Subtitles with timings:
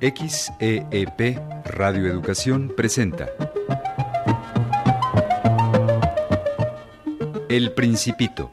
[0.00, 3.30] XEEP Radio Educación presenta
[7.48, 8.50] El Principito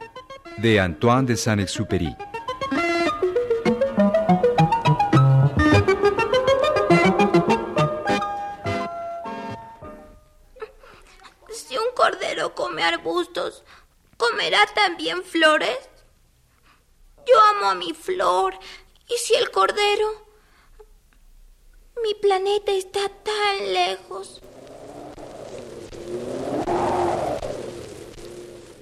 [0.56, 2.16] de Antoine de Saint-Exupéry.
[11.50, 13.64] Si un cordero come arbustos,
[14.16, 15.76] ¿comerá también flores?
[17.26, 18.54] Yo amo a mi flor.
[19.08, 20.23] ¿Y si el cordero?
[22.02, 24.42] Mi planeta está tan lejos.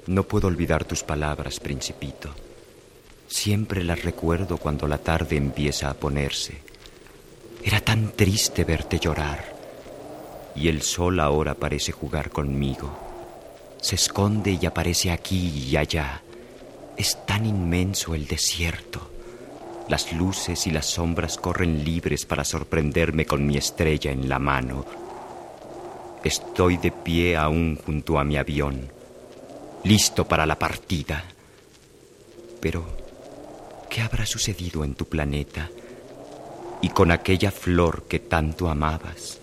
[0.06, 2.34] No puedo olvidar tus palabras, principito.
[3.28, 6.62] Siempre las recuerdo cuando la tarde empieza a ponerse.
[7.62, 9.54] Era tan triste verte llorar.
[10.56, 12.90] Y el sol ahora parece jugar conmigo.
[13.80, 16.22] Se esconde y aparece aquí y allá.
[16.96, 19.11] Es tan inmenso el desierto.
[19.88, 24.84] Las luces y las sombras corren libres para sorprenderme con mi estrella en la mano.
[26.24, 28.88] Estoy de pie aún junto a mi avión,
[29.84, 31.24] listo para la partida.
[32.60, 32.84] Pero,
[33.90, 35.68] ¿qué habrá sucedido en tu planeta
[36.80, 39.40] y con aquella flor que tanto amabas?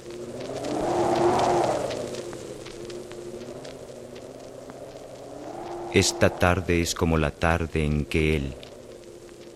[5.93, 8.53] Esta tarde es como la tarde en que él,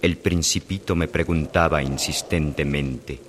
[0.04, 3.20] el principito, me preguntaba insistentemente.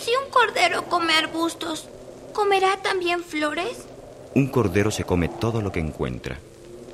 [0.00, 1.86] Si un cordero come arbustos,
[2.32, 3.84] ¿comerá también flores?
[4.34, 6.38] Un cordero se come todo lo que encuentra.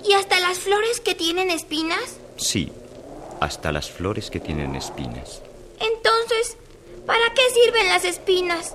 [0.04, 2.18] ¿Y hasta las flores que tienen espinas?
[2.36, 2.72] Sí,
[3.40, 5.42] hasta las flores que tienen espinas.
[5.78, 6.56] Entonces,
[7.06, 8.74] ¿para qué sirven las espinas?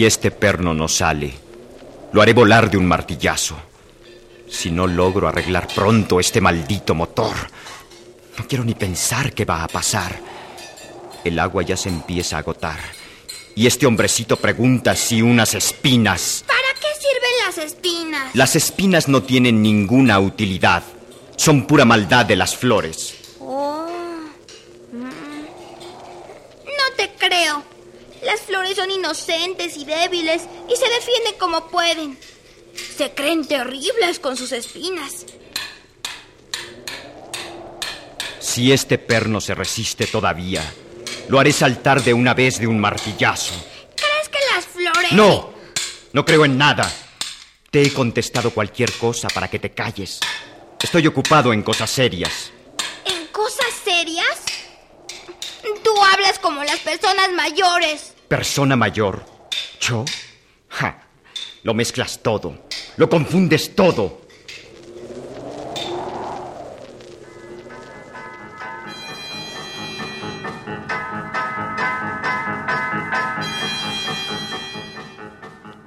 [0.00, 1.30] Si este perno no sale,
[2.12, 3.60] lo haré volar de un martillazo.
[4.48, 7.36] Si no logro arreglar pronto este maldito motor,
[8.38, 10.18] no quiero ni pensar qué va a pasar.
[11.22, 12.78] El agua ya se empieza a agotar.
[13.54, 16.44] Y este hombrecito pregunta si unas espinas...
[16.46, 18.34] ¿Para qué sirven las espinas?
[18.34, 20.82] Las espinas no tienen ninguna utilidad.
[21.36, 23.36] Son pura maldad de las flores.
[23.38, 23.86] Oh.
[24.92, 25.10] Mm.
[26.64, 27.69] No te creo.
[28.22, 32.18] Las flores son inocentes y débiles y se defienden como pueden.
[32.96, 35.26] Se creen terribles con sus espinas.
[38.38, 40.62] Si este perno se resiste todavía,
[41.28, 43.54] lo haré saltar de una vez de un martillazo.
[43.96, 45.12] ¿Crees que las flores...
[45.12, 45.52] No,
[46.12, 46.92] no creo en nada.
[47.70, 50.18] Te he contestado cualquier cosa para que te calles.
[50.82, 52.50] Estoy ocupado en cosas serias.
[53.04, 54.40] ¿En cosas serias?
[55.84, 58.14] Tú hablas como las personas mayores.
[58.28, 59.24] Persona mayor.
[59.80, 60.04] ¿Yo?
[60.68, 61.02] Ja.
[61.62, 62.66] Lo mezclas todo.
[62.96, 64.20] Lo confundes todo.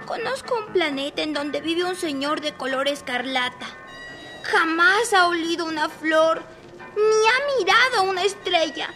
[0.06, 3.66] Conozco un planeta en donde vive un señor de color escarlata.
[4.44, 6.44] Jamás ha olido una flor,
[6.96, 8.94] ni ha mirado una estrella.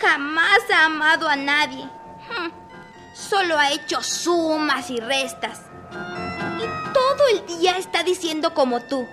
[0.00, 1.84] Jamás ha amado a nadie.
[1.84, 2.50] Hmm.
[3.14, 5.62] Solo ha hecho sumas y restas.
[6.58, 9.06] Y todo el día está diciendo como tú.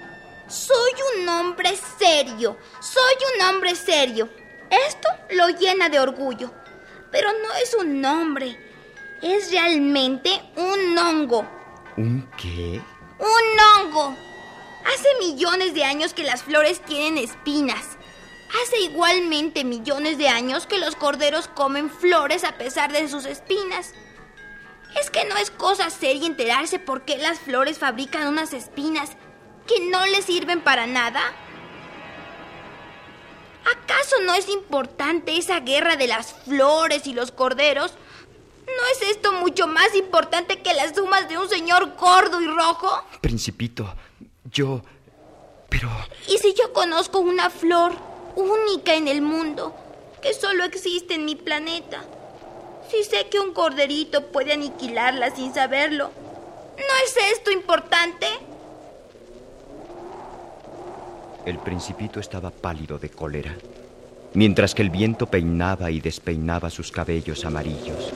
[0.47, 2.57] Soy un hombre serio.
[2.79, 4.29] Soy un hombre serio.
[4.69, 6.53] Esto lo llena de orgullo.
[7.11, 8.57] Pero no es un hombre.
[9.21, 11.45] Es realmente un hongo.
[11.97, 12.81] ¿Un qué?
[13.19, 14.15] Un hongo.
[14.85, 17.96] Hace millones de años que las flores tienen espinas.
[18.63, 23.93] Hace igualmente millones de años que los corderos comen flores a pesar de sus espinas.
[24.99, 29.11] ¿Es que no es cosa seria enterarse por qué las flores fabrican unas espinas
[29.67, 31.21] que no les sirven para nada?
[33.63, 37.93] ¿Acaso no es importante esa guerra de las flores y los corderos?
[38.65, 43.03] ¿No es esto mucho más importante que las sumas de un señor gordo y rojo?
[43.21, 43.93] Principito,
[44.51, 44.81] yo...
[45.69, 45.89] Pero...
[46.29, 48.06] ¿Y si yo conozco una flor
[48.37, 49.73] única en el mundo
[50.21, 52.03] que solo existe en mi planeta?
[52.89, 56.11] Si sé que un corderito puede aniquilarla sin saberlo,
[56.77, 58.27] ¿no es esto importante?
[61.45, 63.55] El principito estaba pálido de cólera,
[64.33, 68.13] mientras que el viento peinaba y despeinaba sus cabellos amarillos.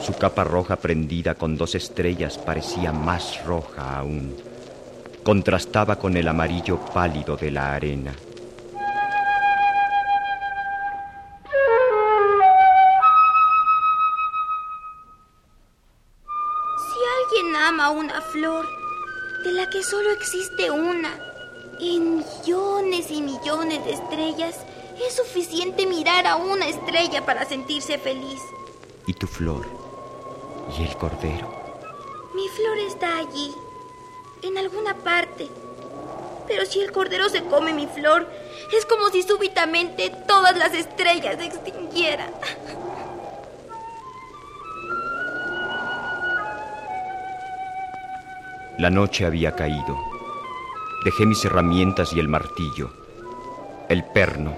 [0.00, 4.36] Su capa roja prendida con dos estrellas parecía más roja aún.
[5.22, 8.14] contrastaba con el amarillo pálido de la arena.
[17.74, 18.68] Ama una flor,
[19.42, 21.10] de la que solo existe una,
[21.80, 24.54] en millones y millones de estrellas,
[25.04, 28.40] es suficiente mirar a una estrella para sentirse feliz.
[29.08, 29.66] ¿Y tu flor?
[30.78, 31.52] ¿Y el cordero?
[32.32, 33.52] Mi flor está allí,
[34.42, 35.48] en alguna parte.
[36.46, 38.28] Pero si el cordero se come mi flor,
[38.72, 42.30] es como si súbitamente todas las estrellas se extinguieran.
[48.78, 49.96] La noche había caído.
[51.04, 52.90] Dejé mis herramientas y el martillo.
[53.88, 54.54] El perno,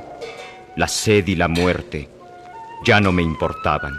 [0.76, 2.08] la sed y la muerte
[2.84, 3.98] ya no me importaban.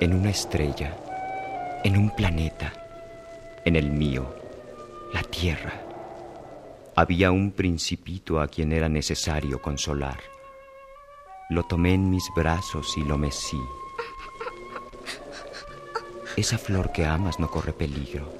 [0.00, 0.96] En una estrella,
[1.84, 2.72] en un planeta,
[3.64, 4.34] en el mío,
[5.14, 5.72] la Tierra,
[6.96, 10.18] había un principito a quien era necesario consolar.
[11.50, 13.60] Lo tomé en mis brazos y lo mecí.
[16.36, 18.32] Esa flor que amas no corre peligro.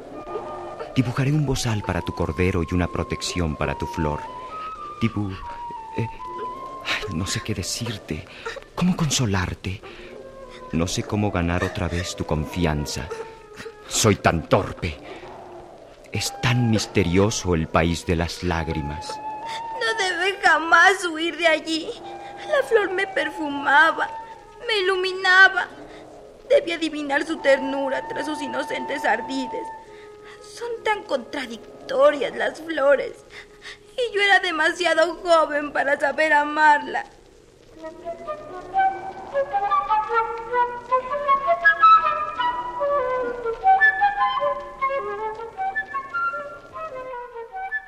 [0.94, 4.20] Dibujaré un bozal para tu cordero y una protección para tu flor.
[5.02, 5.30] Dibu...
[5.96, 6.08] eh,
[7.12, 8.24] no sé qué decirte.
[8.76, 9.80] ¿Cómo consolarte?
[10.72, 13.08] No sé cómo ganar otra vez tu confianza.
[13.88, 14.96] Soy tan torpe.
[16.12, 19.18] Es tan misterioso el país de las lágrimas.
[19.80, 21.90] No debe jamás huir de allí.
[22.50, 24.08] La flor me perfumaba,
[24.66, 25.68] me iluminaba.
[26.48, 29.66] Debí adivinar su ternura tras sus inocentes ardides.
[30.42, 33.24] Son tan contradictorias las flores.
[33.96, 37.04] Y yo era demasiado joven para saber amarla.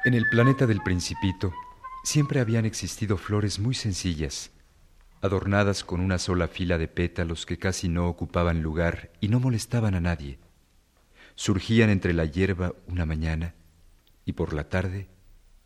[0.04, 1.52] En el planeta del Principito
[2.02, 4.50] siempre habían existido flores muy sencillas,
[5.20, 9.94] adornadas con una sola fila de pétalos que casi no ocupaban lugar y no molestaban
[9.94, 10.38] a nadie.
[11.34, 13.54] Surgían entre la hierba una mañana
[14.25, 15.08] y por la tarde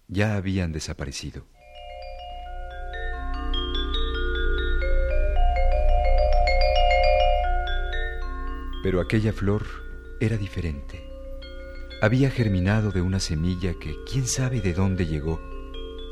[0.08, 1.46] ya habían desaparecido.
[8.82, 9.66] Pero aquella flor
[10.20, 11.02] era diferente.
[12.02, 15.40] Había germinado de una semilla que quién sabe de dónde llegó,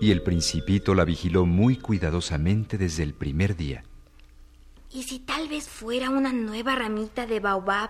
[0.04, 3.84] y el principito la vigiló muy cuidadosamente desde el primer día.
[4.90, 7.88] ¿Y si tal vez fuera una nueva ramita de baobab?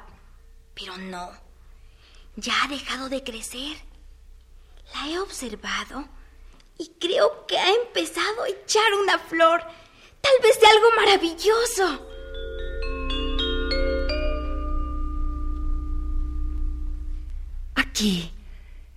[0.74, 1.28] Pero no.
[2.36, 3.76] Ya ha dejado de crecer.
[4.94, 6.06] La he observado
[6.78, 9.62] y creo que ha empezado a echar una flor.
[10.20, 12.08] Tal vez de algo maravilloso.
[17.74, 18.30] Aquí,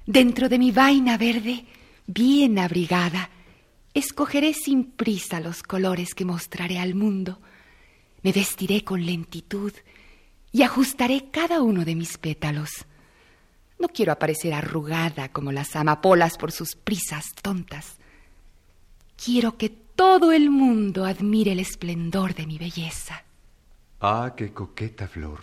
[0.06, 1.66] dentro de mi vaina verde,
[2.07, 3.30] bien abrigada,
[3.94, 7.39] escogeré sin prisa los colores que mostraré al mundo.
[8.24, 9.74] Me vestiré con lentitud
[10.51, 12.86] y ajustaré cada uno de mis pétalos.
[13.80, 17.97] No quiero aparecer arrugada como las amapolas por sus prisas tontas.
[19.23, 23.23] Quiero que todo el mundo admire el esplendor de mi belleza.
[23.99, 25.40] Ah, qué coqueta flor.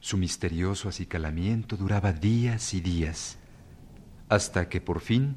[0.00, 3.38] Su misterioso acicalamiento duraba días y días,
[4.32, 5.36] hasta que por fin,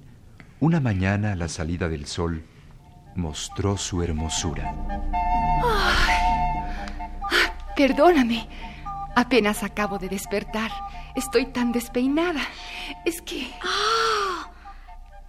[0.62, 2.46] una mañana a la salida del sol,
[3.16, 4.74] mostró su hermosura.
[7.76, 8.48] Perdóname,
[9.14, 10.72] apenas acabo de despertar.
[11.14, 12.42] Estoy tan despeinada.
[13.04, 13.52] Es que...
[13.62, 14.50] ¡Ah!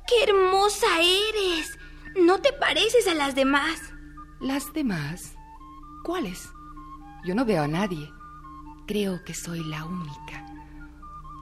[0.06, 1.76] ¡Qué hermosa eres!
[2.24, 3.80] No te pareces a las demás.
[4.40, 5.34] ¿Las demás?
[6.04, 6.48] ¿Cuáles?
[7.24, 8.08] Yo no veo a nadie.
[8.86, 10.45] Creo que soy la única.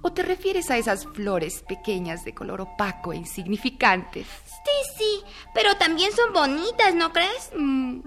[0.07, 4.27] ¿O te refieres a esas flores pequeñas de color opaco e insignificantes?
[4.45, 7.51] Sí, sí, pero también son bonitas, ¿no crees?
[7.57, 8.01] Mm,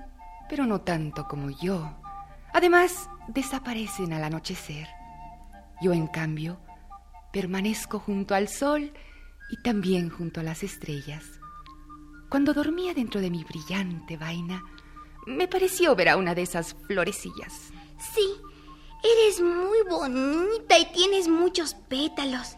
[0.47, 1.97] pero no tanto como yo.
[2.53, 4.87] Además, desaparecen al anochecer.
[5.81, 6.59] Yo, en cambio,
[7.33, 8.93] permanezco junto al sol
[9.49, 11.23] y también junto a las estrellas.
[12.29, 14.63] Cuando dormía dentro de mi brillante vaina,
[15.25, 17.71] me pareció ver a una de esas florecillas.
[18.13, 18.39] Sí,
[19.13, 22.55] eres muy bonita y tienes muchos pétalos.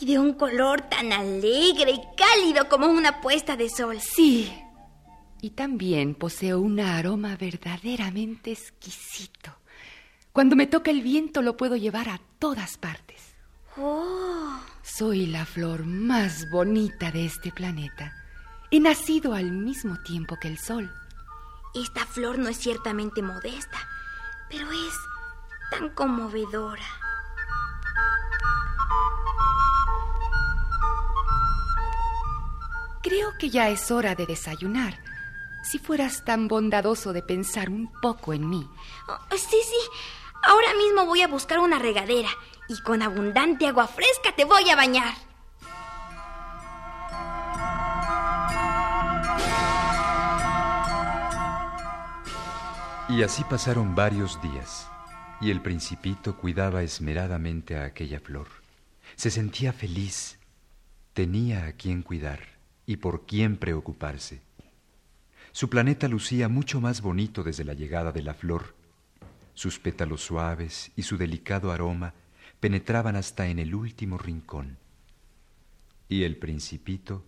[0.00, 3.98] Y de un color tan alegre y cálido como una puesta de sol.
[4.00, 4.52] Sí,
[5.40, 9.52] y también poseo un aroma verdaderamente exquisito.
[10.32, 13.34] Cuando me toca el viento lo puedo llevar a todas partes.
[13.76, 18.12] Oh, Soy la flor más bonita de este planeta.
[18.70, 20.92] He nacido al mismo tiempo que el sol.
[21.74, 23.78] Esta flor no es ciertamente modesta,
[24.48, 24.94] pero es
[25.70, 26.84] tan conmovedora.
[33.02, 34.98] Creo que ya es hora de desayunar.
[35.62, 38.68] Si fueras tan bondadoso de pensar un poco en mí.
[39.08, 39.90] Oh, sí, sí.
[40.42, 42.28] Ahora mismo voy a buscar una regadera
[42.68, 45.14] y con abundante agua fresca te voy a bañar.
[53.08, 54.88] Y así pasaron varios días,
[55.40, 58.48] y el principito cuidaba esmeradamente a aquella flor.
[59.16, 60.38] Se sentía feliz,
[61.12, 62.40] tenía a quien cuidar
[62.86, 64.42] y por quién preocuparse.
[65.52, 68.74] Su planeta lucía mucho más bonito desde la llegada de la flor.
[69.54, 72.12] Sus pétalos suaves y su delicado aroma
[72.60, 74.78] penetraban hasta en el último rincón.
[76.08, 77.24] Y el principito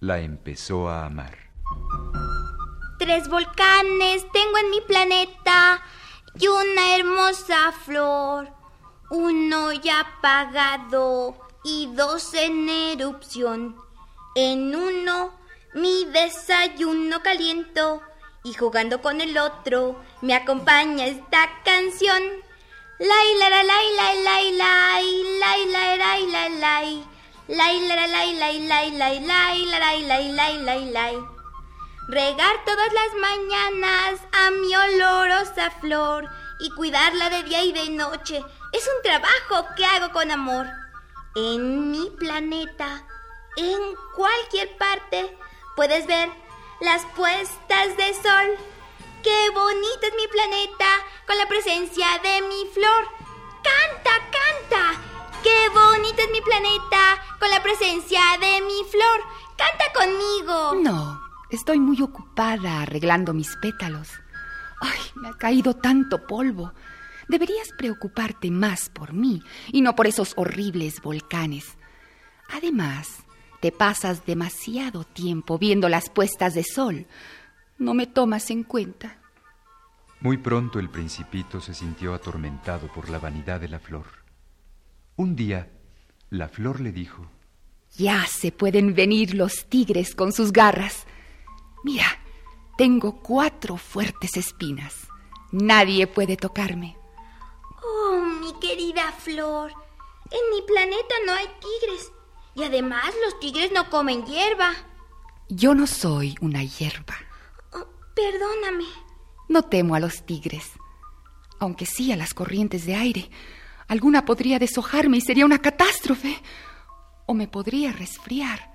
[0.00, 1.38] la empezó a amar.
[2.98, 5.80] Tres volcanes tengo en mi planeta
[6.40, 8.48] y una hermosa flor.
[9.10, 13.76] Uno ya apagado y dos en erupción.
[14.34, 15.32] En uno
[15.74, 18.02] mi desayuno caliento
[18.44, 22.22] y jugando con el otro me acompaña esta canción.
[22.98, 27.04] Lai la la lai lai lai lai lai lai lai lai lai
[27.48, 31.37] lai la la lai lai lai lai lai la lai lai lai lai lai
[32.08, 36.26] Regar todas las mañanas a mi olorosa flor
[36.58, 40.66] y cuidarla de día y de noche es un trabajo que hago con amor.
[41.36, 43.06] En mi planeta,
[43.58, 43.78] en
[44.16, 45.36] cualquier parte,
[45.76, 46.30] puedes ver
[46.80, 48.56] las puestas de sol.
[49.22, 50.86] Qué bonito es mi planeta
[51.26, 53.06] con la presencia de mi flor.
[53.62, 55.00] Canta, canta.
[55.42, 59.24] Qué bonito es mi planeta con la presencia de mi flor.
[59.58, 60.74] Canta conmigo.
[60.76, 64.08] No, Estoy muy ocupada arreglando mis pétalos.
[64.80, 66.74] Ay, me ha caído tanto polvo.
[67.28, 71.76] Deberías preocuparte más por mí y no por esos horribles volcanes.
[72.50, 73.24] Además,
[73.60, 77.06] te pasas demasiado tiempo viendo las puestas de sol.
[77.78, 79.18] No me tomas en cuenta.
[80.20, 84.06] Muy pronto el principito se sintió atormentado por la vanidad de la flor.
[85.16, 85.70] Un día,
[86.30, 87.26] la flor le dijo,
[87.96, 91.06] Ya se pueden venir los tigres con sus garras.
[91.88, 92.18] Mira,
[92.76, 95.08] tengo cuatro fuertes espinas.
[95.52, 96.98] Nadie puede tocarme.
[97.82, 99.72] Oh, mi querida Flor,
[100.30, 102.12] en mi planeta no hay tigres.
[102.54, 104.74] Y además los tigres no comen hierba.
[105.48, 107.14] Yo no soy una hierba.
[107.72, 108.84] Oh, perdóname.
[109.48, 110.72] No temo a los tigres,
[111.58, 113.30] aunque sí a las corrientes de aire.
[113.86, 116.38] Alguna podría deshojarme y sería una catástrofe.
[117.24, 118.74] O me podría resfriar.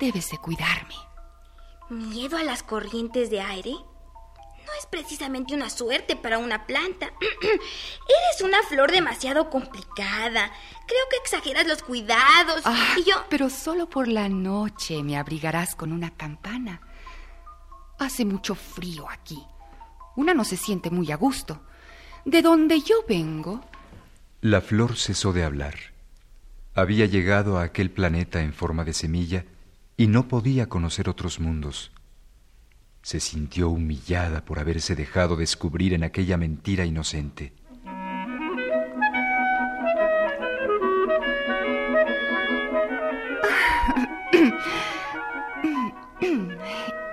[0.00, 1.11] Debes de cuidarme.
[1.92, 3.72] ¿Miedo a las corrientes de aire?
[3.72, 7.12] No es precisamente una suerte para una planta.
[7.42, 10.50] Eres una flor demasiado complicada.
[10.86, 12.62] Creo que exageras los cuidados.
[12.64, 13.22] Ah, y yo.
[13.28, 16.80] Pero solo por la noche me abrigarás con una campana.
[17.98, 19.44] Hace mucho frío aquí.
[20.16, 21.60] Una no se siente muy a gusto.
[22.24, 23.60] De donde yo vengo.
[24.40, 25.74] La flor cesó de hablar.
[26.74, 29.44] Había llegado a aquel planeta en forma de semilla
[30.02, 31.92] y no podía conocer otros mundos.
[33.02, 37.52] Se sintió humillada por haberse dejado descubrir en aquella mentira inocente.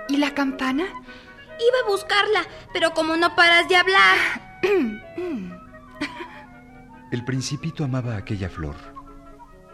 [0.08, 0.82] ¿Y la campana?
[0.82, 2.42] Iba a buscarla,
[2.72, 4.18] pero como no paras de hablar.
[7.12, 8.99] El principito amaba aquella flor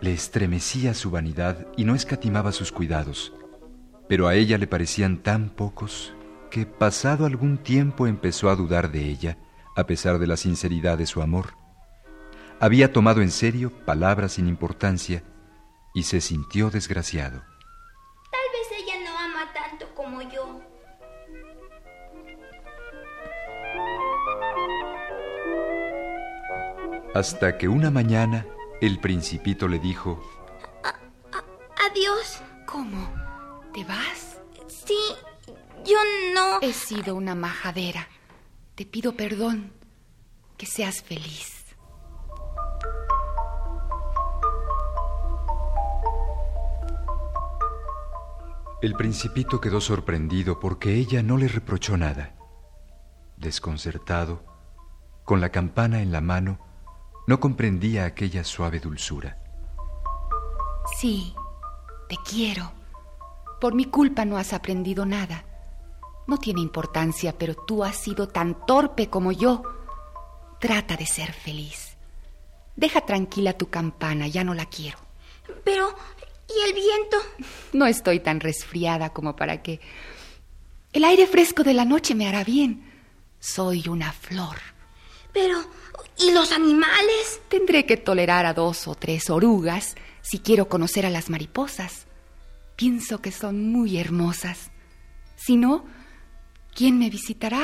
[0.01, 3.33] le estremecía su vanidad y no escatimaba sus cuidados,
[4.09, 6.15] pero a ella le parecían tan pocos
[6.51, 9.39] que pasado algún tiempo empezó a dudar de ella,
[9.75, 11.55] a pesar de la sinceridad de su amor.
[12.61, 15.23] Había tomado en serio palabras sin importancia
[15.95, 17.43] y se sintió desgraciado.
[18.31, 20.61] Tal vez ella no ama tanto como yo.
[27.15, 28.47] Hasta que una mañana
[28.81, 30.23] el principito le dijo...
[31.91, 32.43] adiós.
[32.67, 33.13] ¿Cómo?
[33.73, 34.41] ¿Te vas?
[34.67, 34.99] Sí,
[35.85, 35.97] yo
[36.35, 36.61] no...
[36.61, 38.09] He sido una majadera.
[38.75, 39.73] Te pido perdón.
[40.57, 41.65] Que seas feliz.
[48.83, 52.35] El principito quedó sorprendido porque ella no le reprochó nada.
[53.37, 54.45] Desconcertado,
[55.25, 56.66] con la campana en la mano,
[57.27, 59.39] no comprendía aquella suave dulzura.
[60.99, 61.35] Sí,
[62.09, 62.73] te quiero.
[63.61, 65.45] Por mi culpa no has aprendido nada.
[66.27, 69.63] No tiene importancia, pero tú has sido tan torpe como yo.
[70.61, 71.97] Trata de ser feliz.
[72.77, 74.99] Deja tranquila tu campana, ya no la quiero.
[75.65, 75.95] Pero,
[76.49, 77.17] ¿y el viento?
[77.73, 79.81] No estoy tan resfriada como para que...
[80.93, 82.93] El aire fresco de la noche me hará bien.
[83.39, 84.57] Soy una flor.
[85.33, 85.59] Pero,
[86.19, 87.41] ¿y los animales?
[87.49, 92.07] Tendré que tolerar a dos o tres orugas si quiero conocer a las mariposas.
[92.77, 94.71] Pienso que son muy hermosas.
[95.37, 95.85] Si no,
[96.75, 97.63] ¿quién me visitará?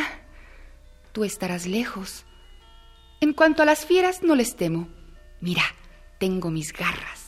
[1.13, 2.25] Tú estarás lejos.
[3.21, 4.89] En cuanto a las fieras, no les temo.
[5.41, 5.65] Mira,
[6.19, 7.27] tengo mis garras.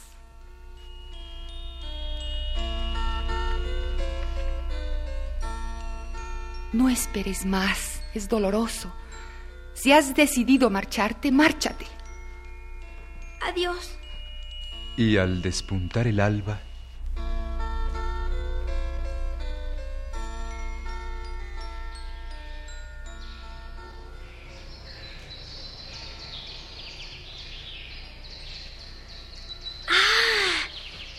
[6.72, 8.92] No esperes más, es doloroso.
[9.84, 11.84] Si has decidido marcharte, márchate.
[13.42, 13.98] Adiós.
[14.96, 16.58] Y al despuntar el alba,
[29.86, 30.66] ¡Ah!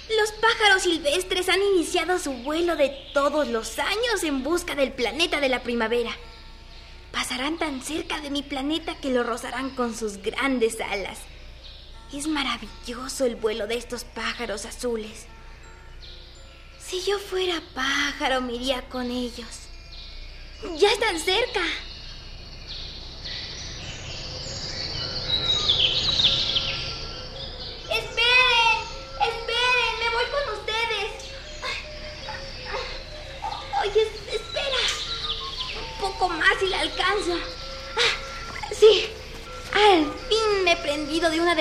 [0.10, 5.40] Los pájaros silvestres han iniciado su vuelo de todos los años en busca del planeta
[5.40, 6.18] de la primavera.
[7.28, 11.18] Pasarán tan cerca de mi planeta que lo rozarán con sus grandes alas.
[12.14, 15.26] Es maravilloso el vuelo de estos pájaros azules.
[16.80, 19.48] Si yo fuera pájaro, me iría con ellos.
[20.78, 21.62] Ya están cerca.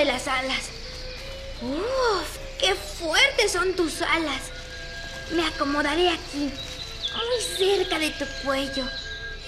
[0.05, 0.69] Las alas.
[1.61, 2.37] ¡Uf!
[2.59, 4.51] ¡Qué fuertes son tus alas!
[5.31, 6.51] Me acomodaré aquí,
[7.15, 8.85] muy cerca de tu cuello.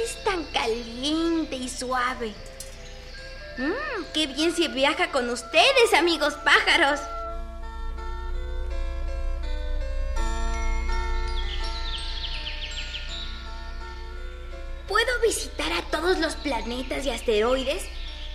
[0.01, 2.33] Es tan caliente y suave.
[3.57, 6.99] Mmm, qué bien se viaja con ustedes, amigos pájaros.
[14.87, 17.83] Puedo visitar a todos los planetas y asteroides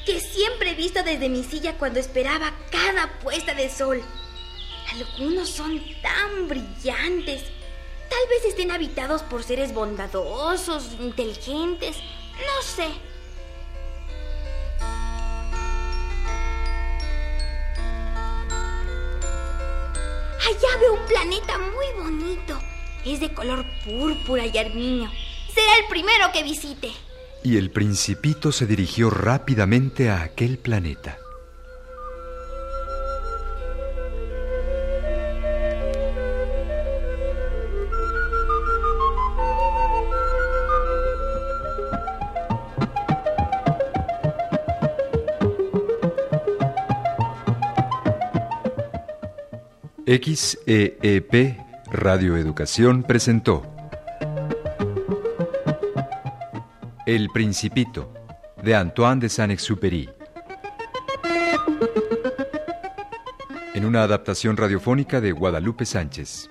[0.04, 4.02] que siempre he visto desde mi silla cuando esperaba cada puesta de sol.
[4.92, 7.42] Algunos son tan brillantes.
[8.10, 12.88] Tal vez estén habitados por seres bondadosos, inteligentes, no sé.
[20.44, 22.58] Allá veo un planeta muy bonito.
[23.06, 25.10] Es de color púrpura y armiño.
[25.54, 26.92] Será el primero que visite.
[27.44, 31.18] Y el principito se dirigió rápidamente a aquel planeta.
[50.06, 51.58] XEEP
[51.90, 53.71] Radio Educación presentó
[57.14, 58.10] El Principito
[58.62, 60.08] de Antoine de Saint-Exupéry.
[63.74, 66.48] En una adaptación radiofónica de Guadalupe Sánchez.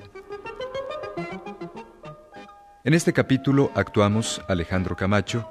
[2.84, 5.50] En este capítulo actuamos Alejandro Camacho,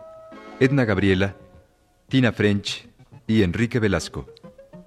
[0.60, 1.34] Edna Gabriela,
[2.06, 2.88] Tina French
[3.26, 4.32] y Enrique Velasco.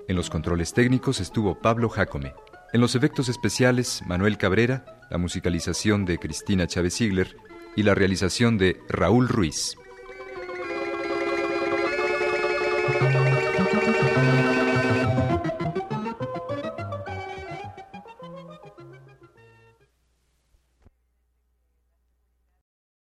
[0.07, 2.33] En los controles técnicos estuvo Pablo Jacome.
[2.71, 7.35] En los efectos especiales, Manuel Cabrera, la musicalización de Cristina Chávez Ziegler
[7.75, 9.75] y la realización de Raúl Ruiz.
[13.73, 14.52] いいね。